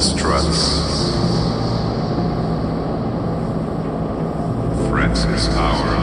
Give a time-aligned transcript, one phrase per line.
[0.00, 1.10] struts
[5.24, 5.99] his hour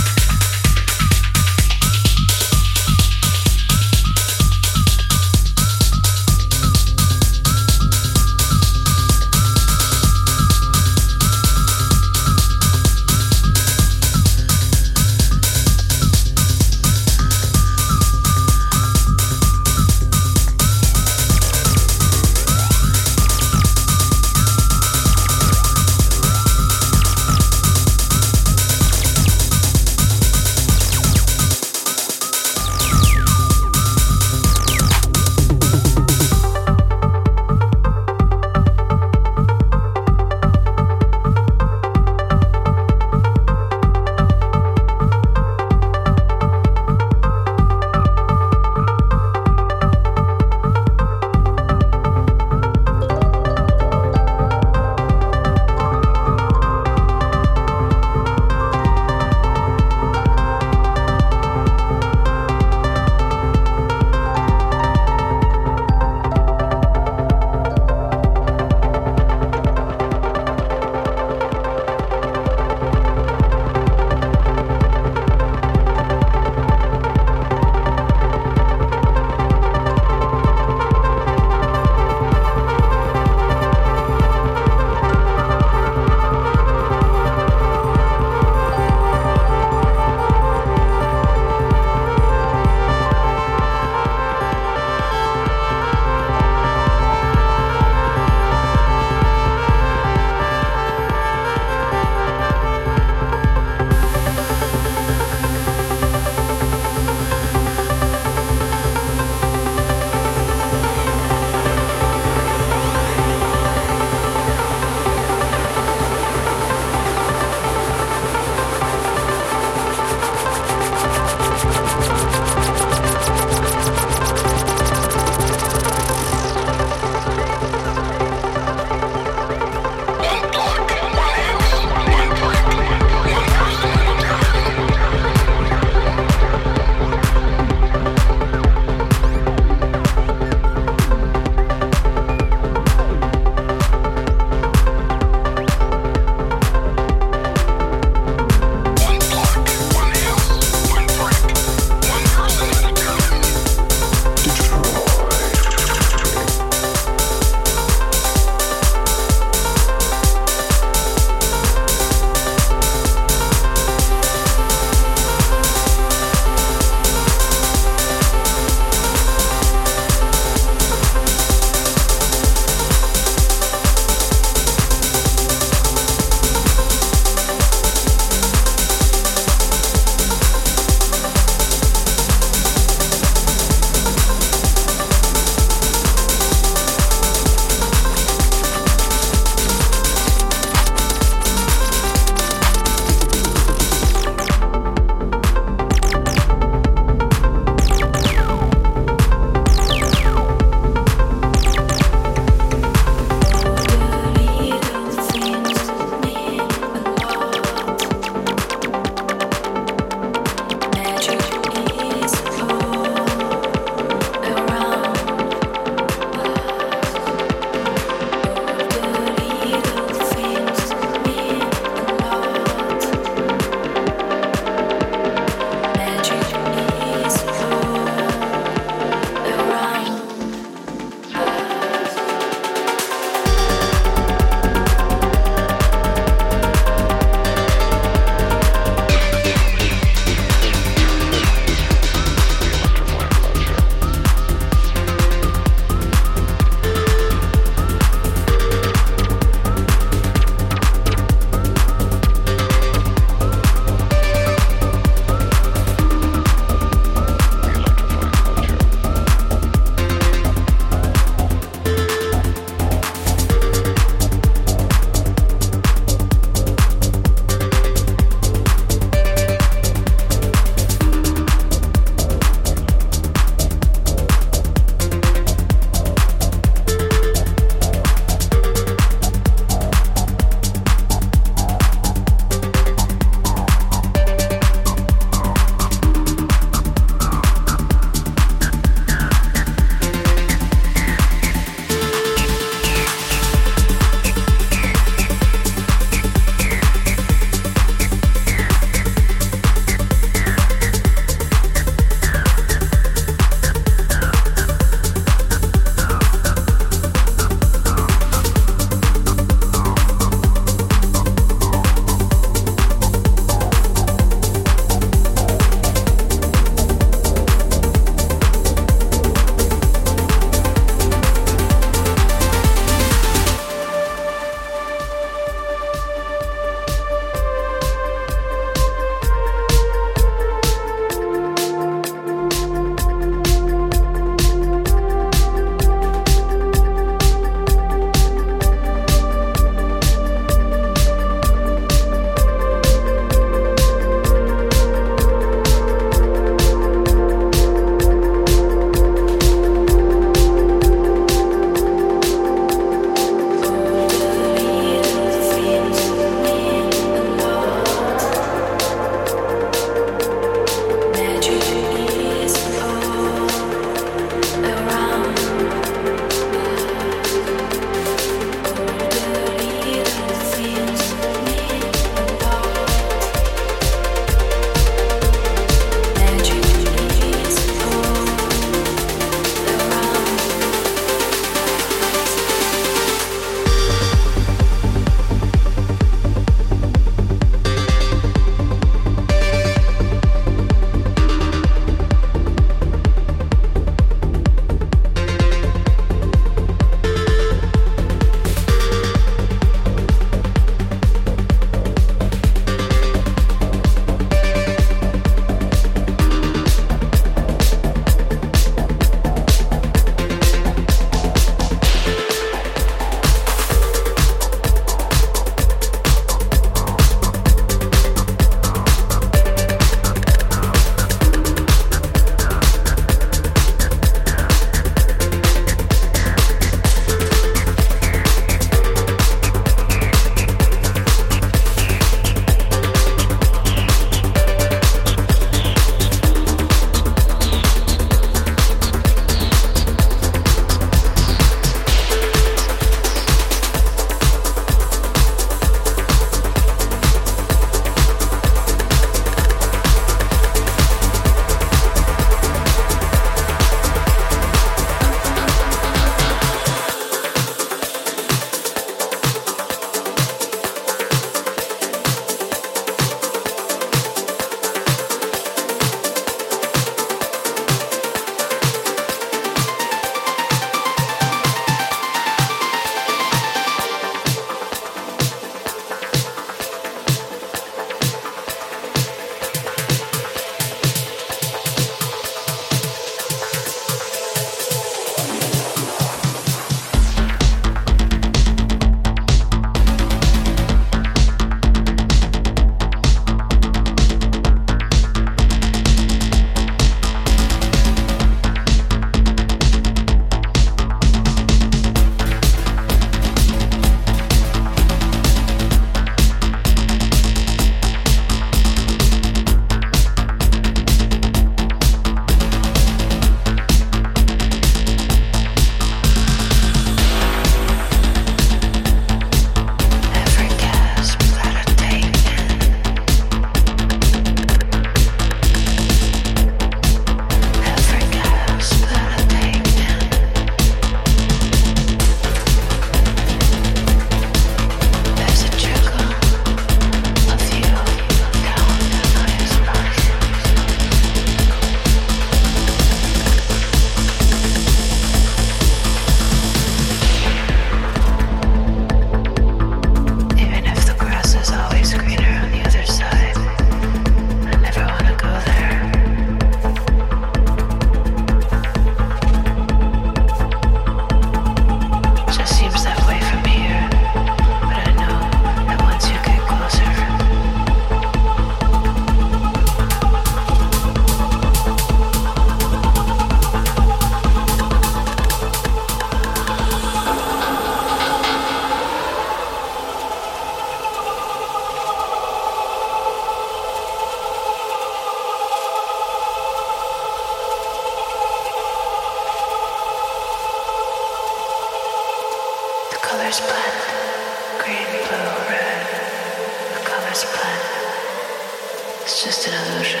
[599.06, 600.00] It's just an illusion.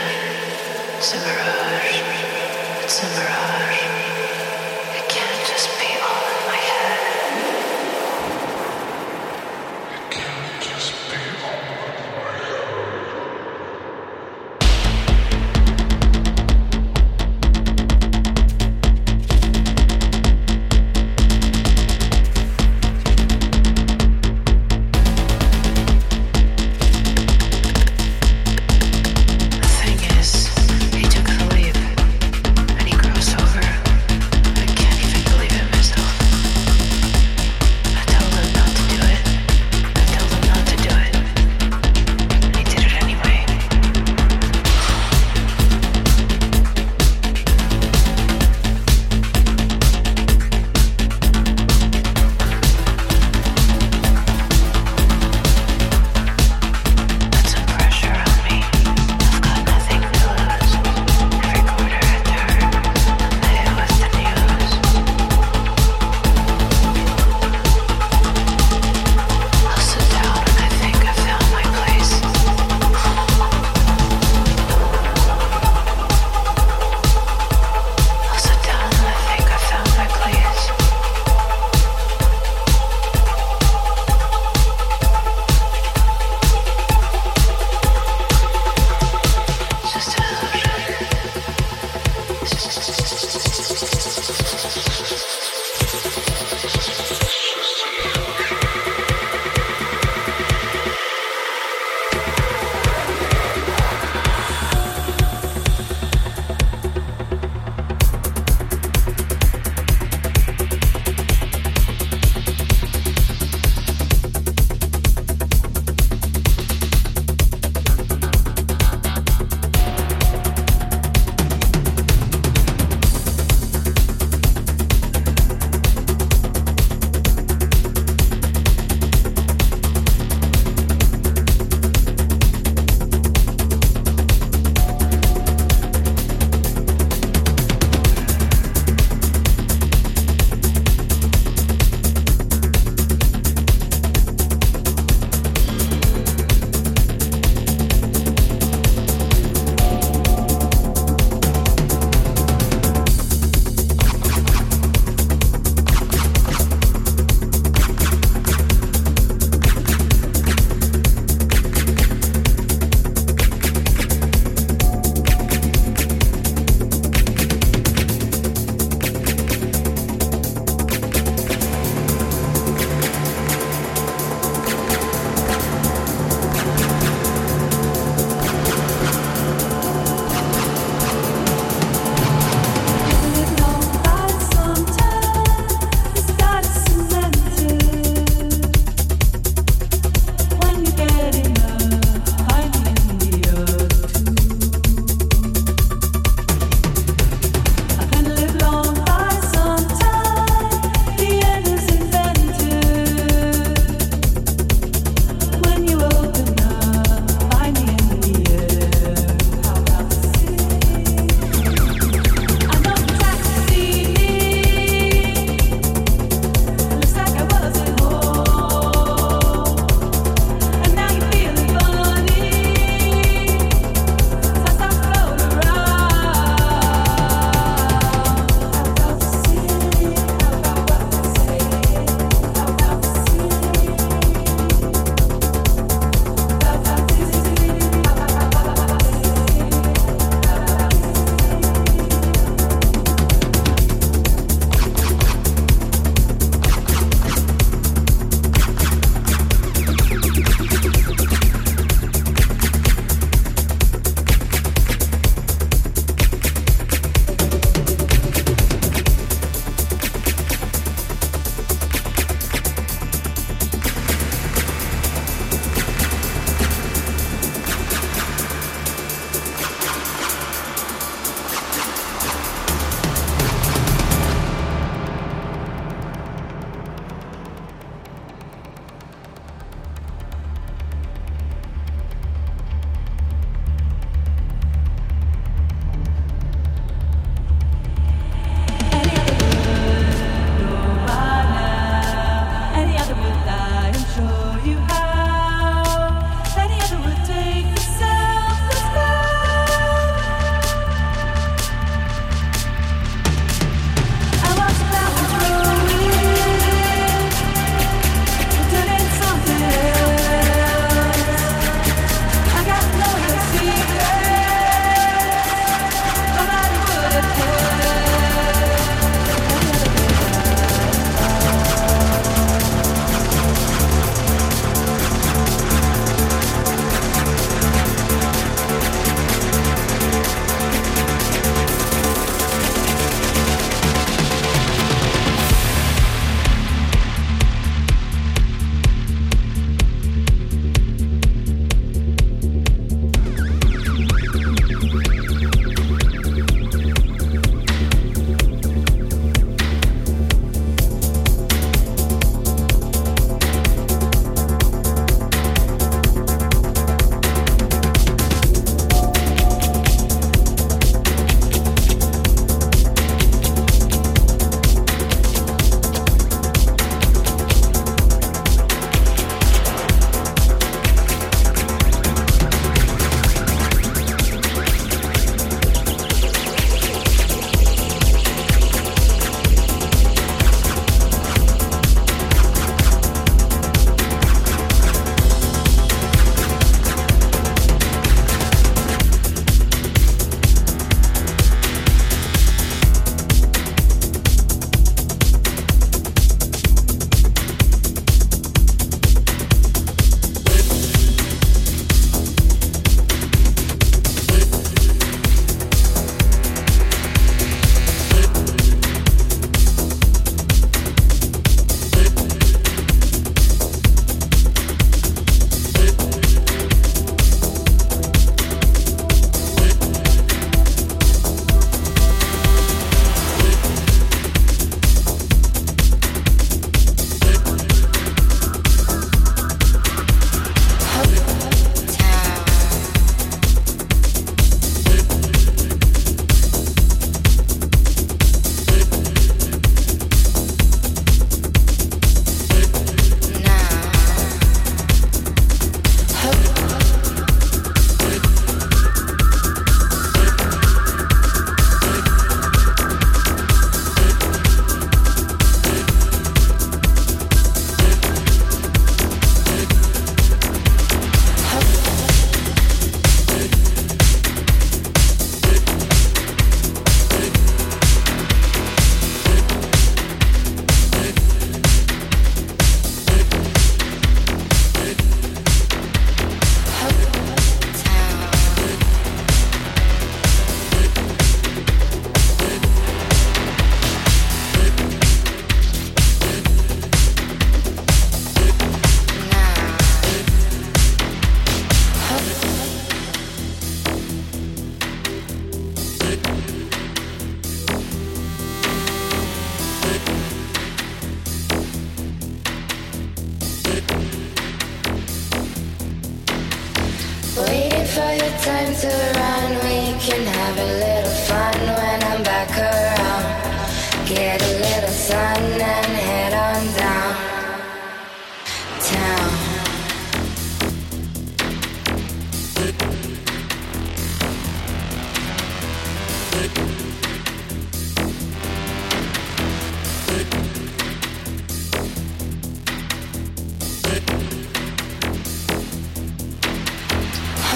[0.96, 2.02] It's a mirage.
[2.82, 4.35] It's a mirage.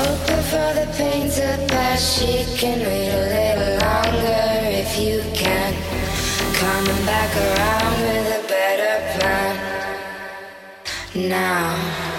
[0.00, 2.00] Hoping for the pain to pass.
[2.14, 4.44] She can wait a little longer
[4.82, 5.72] if you can.
[6.54, 9.54] Coming back around with a better plan.
[11.28, 12.09] Now.